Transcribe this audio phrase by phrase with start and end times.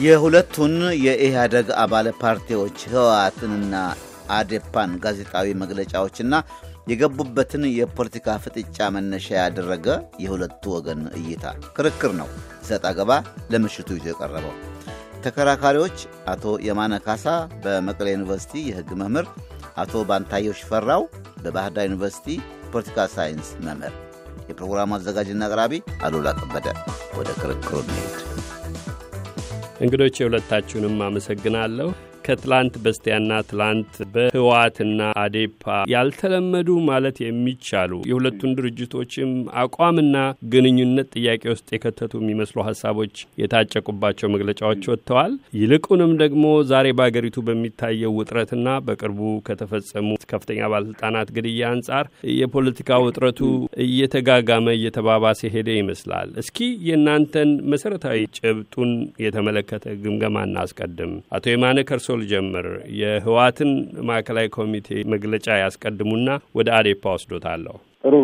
[0.00, 3.74] የሁለቱን የኢህአዴግ አባል ፓርቲዎች ህወሓትንና
[4.36, 6.34] አዴፓን ጋዜጣዊ መግለጫዎችና
[6.90, 9.86] የገቡበትን የፖለቲካ ፍጥጫ መነሻ ያደረገ
[10.24, 11.44] የሁለቱ ወገን እይታ
[11.76, 12.28] ክርክር ነው
[12.68, 13.10] ሰጥ አገባ
[13.52, 14.54] ለምሽቱ ይዞ የቀረበው።
[15.24, 15.96] ተከራካሪዎች
[16.32, 17.26] አቶ የማነ ካሳ
[17.64, 19.26] በመቀሌ ዩኒቨርሲቲ የህግ መምህር፣
[19.82, 21.04] አቶ ባንታየው ሽፈራው
[21.42, 22.28] በባህር ዳር ዩኒቨርሲቲ
[22.72, 23.94] ፖለቲካ ሳይንስ መምህር።
[24.50, 25.74] የፕሮግራሙ አዘጋጅና አቅራቢ
[26.06, 26.66] አሉላ ከበደ።
[27.18, 28.09] ወደ ክርክሩ እንሄድ።
[29.80, 31.88] እንግዶች የሁለታችሁንም አመሰግናለሁ።
[32.30, 34.88] ከትላንት በስቲያና ትላንት በህወሓትና
[35.22, 35.62] አዴፓ
[35.92, 37.78] ያልተለመዱ ማለት የሚቻሉ
[38.10, 39.30] የሁለቱን ድርጅቶችም
[39.62, 40.16] አቋምና
[40.52, 48.56] ግንኙነት ጥያቄ ውስጥ የከተቱ የሚመስሉ ሀሳቦች የታጨቁባቸው መግለጫዎች ወጥተዋል። ይልቁንም ደግሞ ዛሬ በአገሪቱ በሚታየው ውጥረትና
[48.86, 52.06] በቅርቡ ከተፈጸሙ ከፍተኛ ባለስልጣናት ግድያ አንጻር
[52.40, 53.42] የፖለቲካ ውጥረቱ
[53.86, 56.58] እየተጋጋመ እየተባባሰ ሄደ ይመስላል። እስኪ
[56.88, 58.92] የእናንተን መሰረታዊ ጭብጡን
[59.24, 59.68] የተመለከተ
[60.02, 62.66] ግምገማ እናስቀድም። አቶ የማነ ከርሶ ልጀምር።
[63.00, 63.70] የህወሓትን
[64.08, 68.14] ማዕከላዊ ኮሚቴ መግለጫ ያስቀድሙና ወደ አዴፓ ወስዶታለሁ። ጥሩ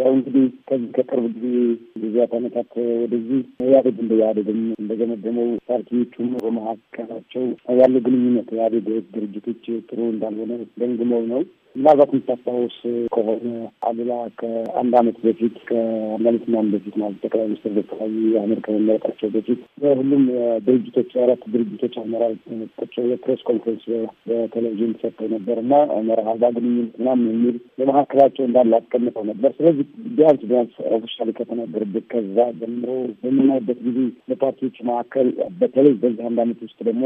[0.00, 1.54] ያው እንግዲህ ከዚህ ከቅርብ ጊዜ
[2.02, 2.72] ጊዜያት ዓመታት
[3.02, 7.44] ወደዚህ ኢህአዴግ እንደ ኢህአዴግም እንደገመገመው ፓርቲዎቹም በመካከላቸው
[7.78, 11.40] ያለው ግንኙነት ኢህአዴግ ድርጅቶች ጥሩ እንዳልሆነ ገምግመው ነው።
[11.76, 12.76] ምናልባት የምታስታውስ
[13.14, 13.48] ከሆነ
[13.86, 17.98] አሉላ ከአንድ አመት በፊት ከአንድ አመት ምናምን በፊት ማለት ጠቅላይ ሚኒስትር ዶክተር
[18.40, 19.60] አህመድ ከመመረጣቸው በፊት
[19.92, 20.22] ሁሉም
[20.66, 22.32] ድርጅቶች አራት ድርጅቶች አመራር
[22.78, 23.84] ቁጭ የ press conference
[24.28, 25.74] በቴሌቪዥን ሰጥተው ነበር እና
[26.08, 28.72] መርህ አልባ ግንኙነት ምናምን የሚል በመካከላቸው እንዳለ
[29.08, 29.84] አስቀምጠው ነበር። ስለዚህ
[30.16, 32.88] ቢያንስ ቢያንስ officially ከተናገሩበት ከዛ ጀምሮ
[33.20, 35.28] በምናይበት ጊዜ በፓርቲዎች መካከል
[35.60, 37.04] በተለይ በዚህ አንድ አመት ውስጥ ደግሞ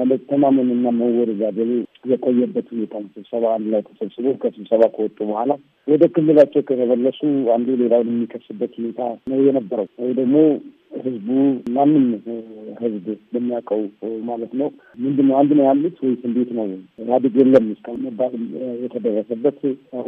[0.00, 1.70] መተማመንና መወደዛደሩ
[2.10, 5.50] የቆየበት ሁኔታ ነው። ስብሰባ አንድ ላይ ተሰብስቦ ከስብሰባ ከወጡ በኋላ
[5.88, 7.20] ወደ ክልላቸው ከተመለሱ
[7.54, 9.00] አንዱ ሌላውን የሚከስበት ሁኔታ
[9.30, 10.36] ነው የነበረው። ወይ ደግሞ
[10.98, 11.28] ህዝቡ
[11.76, 12.04] ማንም
[12.80, 13.80] ህዝብ በሚያውቀው
[14.28, 14.68] ማለት ነው
[15.02, 16.66] ምንድን ነው አንድ ነው ያሉት ወይስ እንዴት ነው?
[17.02, 18.34] ኢህአዴግ የለም እስካሁን መባል
[18.84, 19.58] የተደረሰበት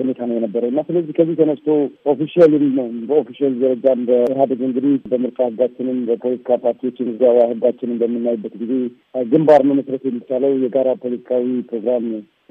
[0.01, 1.69] ሁኔታ ነው የነበረው እና ስለዚህ ከዚህ ተነስቶ
[2.13, 2.67] official ም
[3.11, 8.73] በ official ደረጃ እንደ ኢህአዴግ እንግዲህ በምርጫ ህጋችንም በፖለቲካ ፓርቲዎችን ምዝገባ ህጋችንን በምናይበት ጊዜ
[9.33, 12.07] ግንባር መመስረት የሚቻለው የጋራ ፖለቲካዊ ፕሮግራም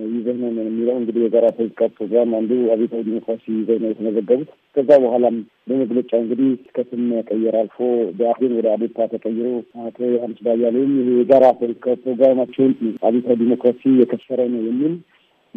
[0.09, 5.37] ይዘህ ነው የሚለው እንግዲህ የጋራ ፖለቲካ ፕሮግራም አንዱ አብዮታዊ ዲሞክራሲ ይዘህ ነው የተመዘገቡት። ከዛ በኋላም
[5.69, 7.77] በመግለጫ እንግዲህ ከስም መቀየር አልፎ
[8.19, 9.47] ብአዴን ወደ አዴፓ ተቀይሮ
[9.85, 12.73] አቶ ዮሐንስ ባያሌውም የጋራ ፖለቲካ ፕሮግራማቸውን
[13.03, 14.95] አብዮታዊ ዲሞክራሲ የከሰረ ነው የሚል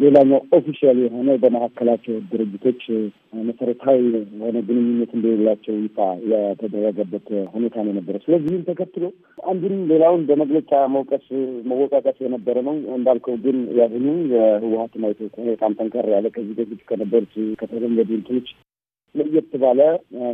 [0.03, 2.81] ሌላኛው official የሆነ በመካከላቸው ድርጅቶች
[3.41, 3.99] መሰረታዊ
[4.35, 5.97] የሆነ ግንኙነት እንደሌላቸው ይፋ
[6.31, 9.05] የተደረገበት ሁኔታ ነው የነበረ። ስለዚህ ተከትሎ
[9.43, 11.25] አንዱን ሌላውን በመግለጫ መውቀስ
[11.71, 15.13] መወቃቀስ የነበረ ነው። እንዳልከው ግን ያሁኑ የህወሀትና
[15.47, 18.49] በጣም ጠንከር ያለ ከዚህ በፊት ከነበሩት ከተለመዱ እንትኖች
[19.15, 19.79] ለየት ባለ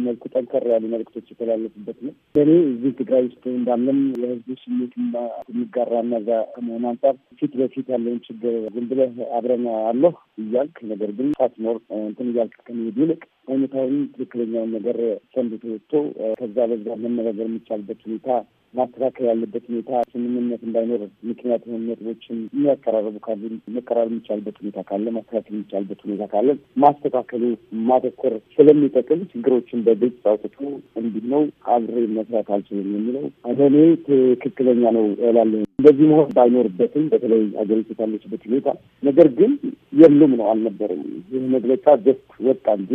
[0.06, 5.16] መልኩ ጠንከር ያሉ መልዕክቶች የተላለፉበት ነው። በእኔ እዚህ ትግራይ ውስጥ እንዳለም የህዝቡ ስሜትና
[5.50, 10.14] የሚጋራና እዛ ከመሆኑ አንጻር ፊት በፊት ያለውን ችግር ዝም ብለህ አብረን አለሁ
[10.44, 14.98] እያልክ ነገር ግን ሳትኖር እንትን እያልክ ከመሄድ ይልቅ እውነታውን ትክክለኛውን ነገር
[15.34, 15.94] ሰንብቶ ወጥቶ
[16.40, 18.28] ከዛ በዛ መነጋገር የሚቻልበት ሁኔታ
[18.74, 23.41] ማስተካከል ያለበት ሁኔታ ስምምነት እንዳይኖር ምክንያት የሆኑ ነጥቦችን የሚያቀራረቡ ካሉ
[23.75, 26.50] መቀራረብ የሚቻልበት ሁኔታ ካለ ማስተካከል የሚቻልበት ሁኔታ ካለ
[26.84, 27.44] ማስተካከሉ
[27.90, 30.57] ማተኮር ስለሚጠቅም ችግሮችን በግልጽ አውጥቶ
[31.02, 31.44] እንዲህ ነው
[31.75, 33.25] አብሬ መስራት አልችልም የሚለው
[33.69, 38.69] እኔ ትክክለኛ ነው እላለሁ። እንደዚህ መሆን ባይኖርበትም በተለይ አገሪቱ ካለችበት ሁኔታ
[39.03, 39.51] ነገር ግን
[40.00, 42.91] የሉም ነው አልነበርም። ይህ መግለጫ just ወጣ እንጂ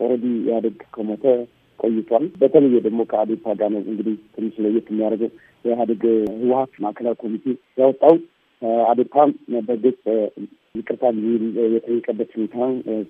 [0.00, 1.24] already ኢህአዴግ ከሞተ
[1.82, 5.30] ቆይቷል። በተለየ ደግሞ ከአዴፓ ጋር ነው እንግዲህ ትንሽ ለየት የሚያደርገው
[5.64, 6.04] የኢህአዴግ
[6.36, 7.44] ህወሀት ማዕከላዊ ኮሚቴ
[7.78, 8.14] ያወጣው
[8.90, 9.30] አዴፓም
[9.68, 10.02] በግልጽ
[10.74, 11.04] ይቅርታ
[11.68, 12.56] የጠየቀበት ሁኔታ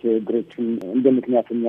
[0.01, 1.65] ችግሮችን እንደ ምክንያተኛ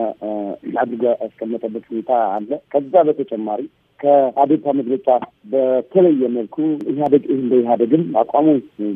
[0.81, 3.61] አድርጎ ያስቀመጠበት ሁኔታ አለ። ከዛ በተጨማሪ
[3.99, 5.07] ከአዴፓ መግለጫ
[5.51, 6.55] በተለየ መልኩ
[6.91, 8.47] ኢህአዴግ እንደ ኢህአዴግም አቋሙ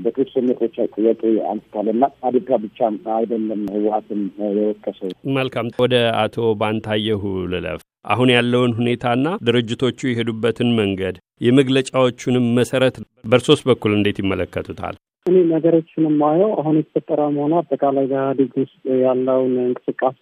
[0.03, 4.23] በተወሰኑ ነጥቦች ጥያቄ አንስቷልና አዴፓ ብቻም አይደለም ህወሀትን
[4.57, 7.23] የወቀሰው። መልካም ወደ አቶ ባንታየሁ
[7.53, 12.95] ልለፍ። አሁን ያለውን ሁኔታና ድርጅቶቹ የሄዱበትን መንገድ የመግለጫዎቹንም መሰረት
[13.25, 14.95] በእርሶስ በኩል እንዴት ይመለከቱታል?
[15.25, 20.21] እኔ ነገሮችን የማየው አሁን የተፈጠረ መሆኑ አጠቃላይ በኢህአዴግ ውስጥ ያለውን እንቅስቃሴ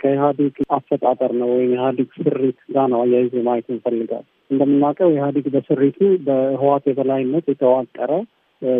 [0.00, 6.86] ከኢህአዴግ አፈጣጠር ነው ወይም ኢህአዴግ ስሪት ጋር ነው አያይዞ ማየት እንፈልጋል። እንደምናውቀው ኢህአዴግ በስሪቱ በህዋት
[6.90, 8.12] የበላይነት የተዋቀረ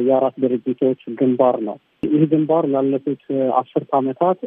[0.02, 1.76] የአራት ድርጅቶች ግንባር ነው።
[2.06, 3.22] ይህ ግንባር ላለፉት
[3.58, 4.38] አስርት ዓመታት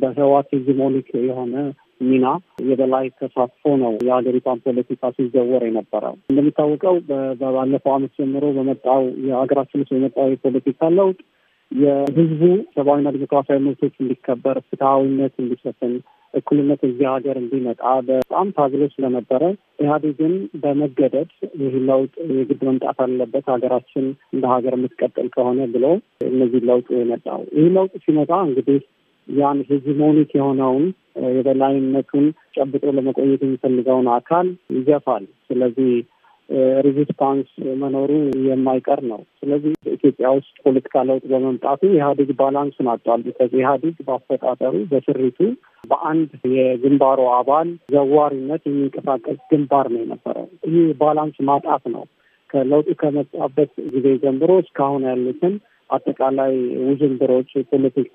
[0.00, 1.54] በህዋት ሄጂሞኒክ የሆነ
[2.02, 2.26] ሚና
[2.68, 6.96] የበላይ ተሳትፎ ነው የሀገሪቷን ፖለቲካ ሲዘወር የነበረው። እንደሚታወቀው
[7.42, 11.18] ባለፈው ዓመት ጀምሮ በመጣው የሀገራችን ውስጥ በመጣው የፖለቲካ ለውጥ
[11.72, 12.40] የህዝቡ
[12.74, 15.92] ሰብአዊና ዲሞክራሲያዊ መብቶች እንዲከበር፣ ፍትሐዊነት እንዲሰፍን
[16.34, 19.42] እኩልነት እዚህ ሀገር እንዲመጣ በጣም ታግሎ ስለነበረ
[19.82, 21.30] ኢህአዴግን በመገደድ
[21.62, 25.84] ይህ ለውጥ የግድ መምጣት አለበት ሀገራችን እንደ ሀገር የምትቀጥል ከሆነ ብሎ
[26.28, 28.78] እነዚህ ለውጡ የመጣው ይህ ለውጥ ሲመጣ እንግዲህ
[29.28, 30.84] ያን ሄጂሞኒክ የሆነውን
[31.34, 32.26] የበላይነቱን
[32.56, 34.46] ጨብጦ ለመቆየት የሚፈልገውን አካል
[34.76, 35.92] ይገፋል። ስለዚህ
[36.84, 37.50] resistance
[37.82, 38.10] መኖሩ
[38.46, 44.74] የማይቀር ነው። ስለዚህ በኢትዮጵያ ውስጥ ፖለቲካ ለውጥ በመምጣቱ ኢህአዴግ balance ኡን አጧል። ከዚህ ኢህአዴግ በአፈጣጠሩ
[44.90, 45.38] በስሪቱ
[45.84, 52.04] በአንድ የግንባሩ አባል ዘዋሪነት የሚንቀሳቀስ ግንባር ነው የነበረው። ይህ balance ማጣት ነው
[52.50, 55.54] ከለውጡ ከመጣበት ጊዜ ጀምሮ እስካሁን ያሉትን
[55.92, 56.54] አጠቃላይ
[56.86, 58.14] ውዥንብሮች፣ የፖለቲካ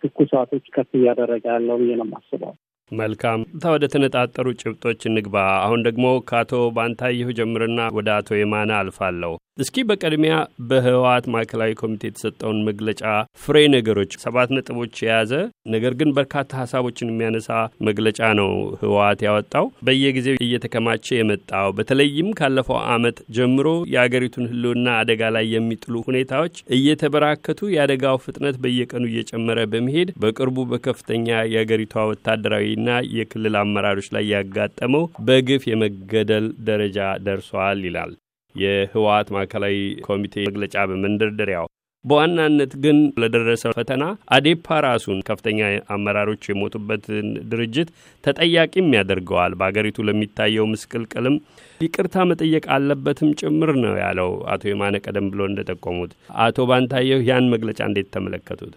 [0.00, 2.54] ትኩሳቶች ከፍ እያደረገ ያለው ብዬ ነው የማስበው።
[2.90, 5.34] መልካም ታ ወደ ተነጣጠሩ ጭብጦች እንግባ።
[5.64, 10.34] አሁን ደግሞ ከአቶ ባንታየሁ ጀምርና ወደ አቶ የማነ አልፋለሁ። እስኪ በቅድሚያ
[10.68, 13.02] በህወሓት ማዕከላዊ ኮሚቴ የተሰጠውን መግለጫ
[13.42, 15.32] ፍሬ ነገሮች ሰባት ነጥቦች የያዘ
[15.74, 17.48] ነገር ግን በርካታ ሀሳቦችን የሚያነሳ
[17.88, 18.50] መግለጫ ነው
[18.82, 26.56] ህወሓት ያወጣው። በየጊዜው እየተከማቸ የመጣው በተለይም ካለፈው ዓመት ጀምሮ የአገሪቱን ህልውና አደጋ ላይ የሚጥሉ ሁኔታዎች
[26.78, 35.62] እየተበራከቱ የአደጋው ፍጥነት በየቀኑ እየጨመረ በመሄድ በቅርቡ በከፍተኛ የአገሪቷ ወታደራዊና የክልል አመራሮች ላይ ያጋጠመው በግፍ
[35.70, 38.12] የመገደል ደረጃ ደርሷል ይላል
[38.54, 39.76] የህወሓት ማዕከላዊ
[40.06, 41.66] ኮሚቴ መግለጫ በመንደርደሪያው።
[42.04, 44.02] በዋናነት ግን ለደረሰው ፈተና
[44.34, 45.58] አዴፓ ራሱን ከፍተኛ
[45.94, 47.88] አመራሮች የሞቱበትን ድርጅት
[48.24, 51.36] ተጠያቂም ያደርገዋል። በአገሪቱ ለሚታየው ምስቅልቅልም
[51.80, 56.12] ይቅርታ መጠየቅ አለበትም ጭምር ነው ያለው አቶ የማነ ቀደም ብሎ እንደጠቆሙት።
[56.44, 58.74] አቶ ባንታየሁ ያን መግለጫ እንዴት ተመለከቱት?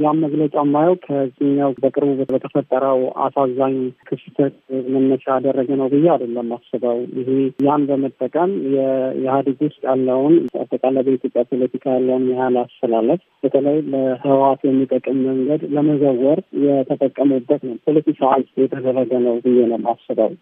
[0.00, 3.76] ያን መግለጫ የማየው ከዚህኛው በቅርቡ በተፈጠረው አሳዛኝ
[4.08, 4.54] ክስተት
[4.94, 7.28] መነሻ ያደረገ ነው ብዬ አይደለም አስበው። ይሄ
[7.66, 15.64] ያን በመጠቀም የኢህአዴግ ውስጥ ያለውን አጠቃላይ በኢትዮጵያ ፖለቲካ ያለውን ያህል አስተላለፍ በተለይ ለህወሓት የሚጠቅም መንገድ
[15.76, 20.32] ለመዘወር የተጠቀሙበት ነው። ፖለቲሳይዝ የተደረገ ነው ብዬ ነው አስበው።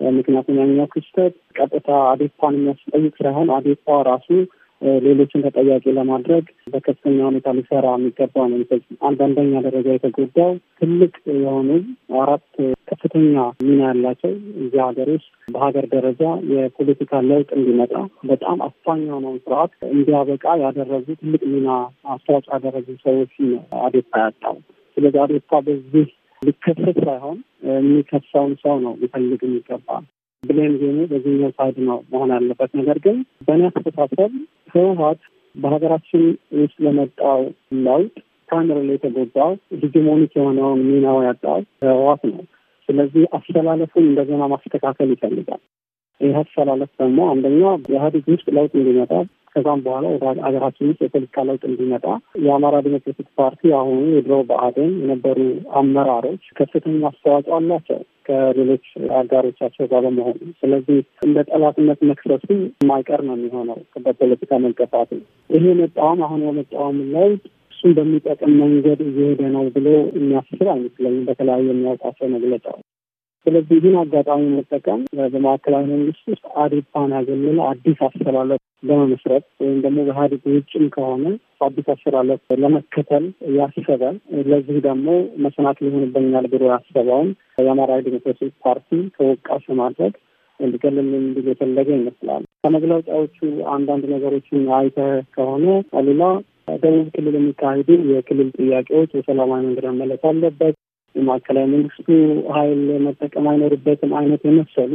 [0.00, 4.28] ምክንያቱም ያኛው ክስተት ቀጥታ አዴፓን የሚያስጠይቅ ሳይሆን አዴፓ ራሱ
[5.04, 8.58] ሌሎችን ተጠያቂ ለማድረግ በከፍተኛ ሁኔታ ሊሰራ የሚገባ ነው።
[9.08, 10.50] አንዳንደኛ ደረጃ የተጎዳው
[10.80, 11.68] ትልቅ የሆኑ
[12.20, 12.46] አራት
[12.90, 13.34] ከፍተኛ
[13.64, 16.22] ሚና ያላቸው እዚህ ሀገር ውስጥ በሀገር ደረጃ
[16.52, 17.94] የፖለቲካ ለውጥ እንዲመጣ
[18.30, 21.68] በጣም አፋኝ የሆነውን ስርዓት እንዲያበቃ ያደረጉ ትልቅ ሚና
[22.14, 23.32] አስተዋጽኦ ያደረጉ ሰዎች
[23.82, 24.58] አዴፓ ያጣው።
[24.96, 26.06] ስለዚህ አዴፓ በዚህ
[26.42, 27.38] ሊከሰስ ሳይሆን
[27.70, 29.88] የሚከሳውን ሰው ነው ሊፈልግ የሚገባ
[30.44, 34.32] blame game ኡ በዚህኛው side ነው መሆን ያለበት። ነገር ግን በእኔ አስተሳሰብ
[34.74, 35.20] ህወሓት
[35.54, 36.22] በሀገራችን
[36.60, 37.40] ውስጥ ለመጣው
[37.84, 38.14] ለውጥ
[38.48, 39.52] primary የተጎዳው
[39.82, 42.42] hegemonic የሆነውን ሚናው ያጣው ህወሓት ነው።
[42.88, 45.62] ስለዚህ አሰላለፉን እንደገና ማስተካከል ይፈልጋል።
[46.20, 49.12] ይህ አሰላለፍ ደግሞ አንደኛ የኢህአዴግ ውስጥ ለውጥ እንዲመጣ
[49.54, 52.06] ከዛም በኋላ ወደ ሀገራችን ውስጥ የፖለቲካ ለውጥ እንዲመጣ
[52.44, 55.38] የአማራ ዲሞክራቲክ ፓርቲ አሁኑ የድሮ ብአዴን የነበሩ
[55.80, 58.86] አመራሮች ከፍተኛ አስተዋጽኦ አላቸው ከሌሎች
[59.18, 62.46] አጋሮቻቸው ጋር በመሆኑ። ስለዚህ እንደ ጠላትነት መክሰሱ
[62.76, 65.10] የማይቀር ነው የሚሆነው በፖለቲካ መገፋቱ።
[65.50, 67.42] ይሄ የመጣውም አሁን የመጣውም ለውጥ
[67.74, 72.84] እሱን በሚጠቅም መንገድ እየሄደ ነው ብሎ የሚያስብ አይመስለኝም በተለያዩ የሚያውቃቸው መግለጫዎች።
[73.46, 75.00] ስለዚህ ይህን አጋጣሚ መጠቀም
[75.32, 81.24] በማዕከላዊ መንግስት ውስጥ አዴፓን ያገለለ አዲስ አስተላለፍ ለመመስረት ወይም ደግሞ በኢህአዴግ ውጭም ከሆነ
[81.66, 83.26] አዲስ አስተላለፍ ለመከተል
[83.58, 84.02] ያሰበ
[84.48, 85.08] ለዚህ ደግሞ
[85.44, 87.30] መሰናክል ይሆንበኛል ብሎ ያሰበውን
[87.60, 90.14] የአማራ ዲሞክራሲ ፓርቲ ተወቃሽ ማድረግ
[90.60, 93.36] እንዲገለል እንዲል የፈለገ ይመስላል። ከመግለጫዎቹ
[93.74, 95.64] አንዳንድ ነገሮችን አይተህ ከሆነ
[96.08, 96.22] ሌላ
[96.82, 100.74] ደቡብ ክልል የሚካሄዱ የክልል ጥያቄዎች በሰላማዊ መንገድ መመለስ አለበት
[101.14, 102.08] የማዕከላዊ መንግስቱ
[102.54, 104.92] ኃይል መጠቀም አይኖርበትም አይነት የመሰሉ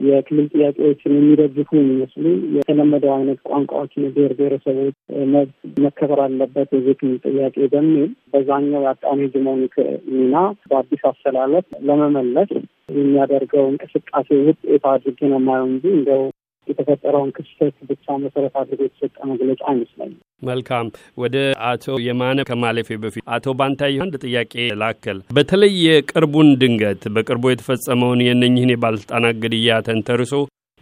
[0.00, 2.24] የክልል ጥያቄዎችን የሚደግፉ የሚመስሉ
[2.56, 4.94] የተለመደው አይነት ቋንቋዎችን የብሔር ብሔረሰቦች
[5.32, 5.52] መብት
[5.84, 9.74] መከበር አለበት የዚህ ክልል ጥያቄ በሚል በዛኛው የአጣሚ ሄጂሞኒክ
[10.12, 10.34] ሚና
[10.70, 12.50] በአዲስ አስተላለፍ ለመመለስ
[12.96, 16.22] የሚያደርገው እንቅስቃሴ ውጤት አድርጌ ነው የማየው እንጂ እንደው
[16.66, 20.86] የተፈጠረውን ክስተት ብቻ መሰረት አድርጎ የተሰጠ መግለጫ አይመስለኝም። መልካም።
[21.18, 21.36] ወደ
[21.68, 28.74] አቶ የማነ ከማለፌ በፊት አቶ ባንታየሁ አንድ ጥያቄ ላከል። በተለይ የቅርቡን ድንገት በቅርቡ የተፈጸመውን የእነኝህን
[28.74, 30.32] የባለስልጣናት ግድያ ተንተርሶ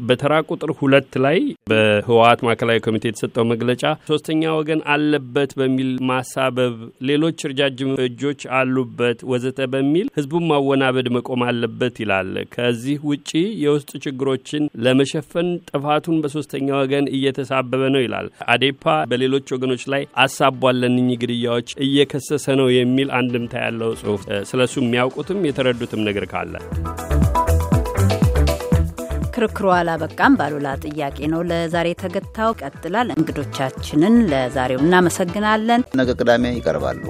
[0.06, 1.38] በተራ ቁጥር ሁለት ላይ
[1.70, 6.74] በህወሓት ማዕከላዊ ኮሚቴ የተሰጠው መግለጫ ሶስተኛ ወገን አለበት በሚል ማሳበብ፣
[7.10, 12.18] ሌሎች ረጃጅም እጆች አሉበት ወዘተ በሚል ህዝቡን ማወናበድ መቆም አለበት ይላል።
[12.54, 13.30] ከዚህ ውጪ
[13.64, 21.20] የውስጥ ችግሮችን ለመሸፈን ጥፋቱን በሶስተኛ ወገን እየተሳበበ ነው ይላል። አዴፓ በሌሎች ወገኖች ላይ አሳቧል ለእነኚህ
[21.22, 26.54] ግድያዎች እየከሰሰ ነው የሚል አንድምታ ያለው ጽሁፍ ስለሱ የሚያውቁትም የተረዱትም ነገር ካለ
[29.40, 37.00] ክርክሩ አላበቃም። ባሉላ ጥያቄ ነው ለዛሬ ተገታው ቀጥላል። እንግዶቻችንን ለዛሬው እናመሰግናለን። ነገ ቅዳሜ ይቀርባሉ።